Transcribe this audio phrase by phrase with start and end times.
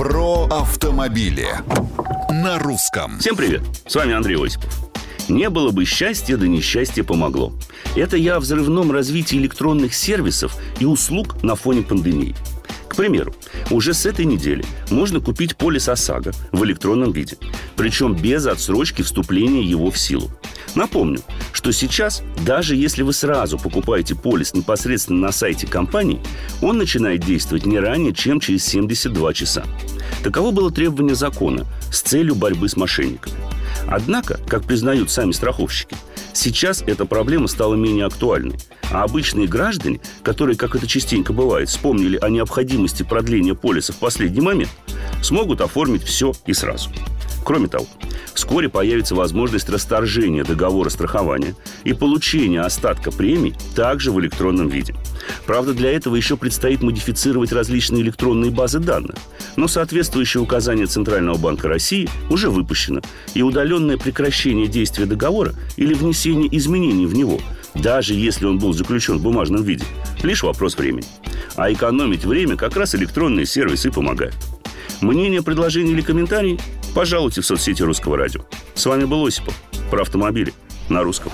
[0.00, 1.46] Про автомобили
[2.30, 3.18] на русском.
[3.18, 3.60] Всем привет!
[3.86, 4.74] С вами Андрей Осипов.
[5.28, 7.52] Не было бы счастья, да несчастье помогло.
[7.94, 12.34] Это я о взрывном развитии электронных сервисов и услуг на фоне пандемии.
[12.88, 13.34] К примеру,
[13.70, 17.36] уже с этой недели можно купить полис ОСАГО в электронном виде,
[17.76, 20.30] причем без отсрочки вступления его в силу.
[20.74, 21.20] Напомню,
[21.52, 26.20] что сейчас, даже если вы сразу покупаете полис непосредственно на сайте компании,
[26.62, 29.64] он начинает действовать не ранее, чем через 72 часа.
[30.22, 33.36] Таково было требование закона с целью борьбы с мошенниками.
[33.88, 35.96] Однако, как признают сами страховщики,
[36.32, 38.58] сейчас эта проблема стала менее актуальной.
[38.90, 44.40] А обычные граждане, которые, как это частенько бывает, вспомнили о необходимости продления полиса в последний
[44.40, 44.70] момент,
[45.22, 46.90] смогут оформить все и сразу.
[47.44, 47.86] Кроме того,
[48.34, 54.94] вскоре появится возможность расторжения договора страхования и получения остатка премий также в электронном виде.
[55.46, 59.16] Правда, для этого еще предстоит модифицировать различные электронные базы данных.
[59.56, 63.00] Но соответствующее указание Центрального банка России уже выпущено,
[63.34, 67.40] и удаленное прекращение действия договора или внесение изменений в него,
[67.74, 69.84] даже если он был заключен в бумажном виде,
[70.22, 71.06] лишь вопрос времени.
[71.56, 74.34] А экономить время как раз электронные сервисы помогают.
[75.00, 76.58] Мнение, предложение или комментарий
[76.94, 78.40] пожалуйте в соцсети Русского радио.
[78.74, 79.54] С вами был Осипов
[79.90, 80.52] про автомобили
[80.88, 81.32] на русском.